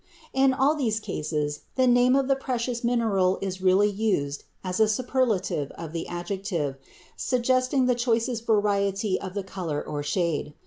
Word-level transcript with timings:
In 0.33 0.51
all 0.51 0.73
these 0.73 0.99
cases 0.99 1.59
the 1.75 1.85
name 1.85 2.15
of 2.15 2.27
the 2.27 2.35
precious 2.35 2.83
mineral 2.83 3.37
is 3.39 3.61
really 3.61 3.87
used 3.87 4.45
as 4.63 4.79
a 4.79 4.87
superlative 4.87 5.69
of 5.77 5.93
the 5.93 6.07
adjective, 6.07 6.77
suggesting 7.15 7.85
the 7.85 7.93
choicest 7.93 8.47
variety 8.47 9.21
of 9.21 9.35
the 9.35 9.43
color 9.43 9.79
or 9.79 10.01
shade. 10.01 10.55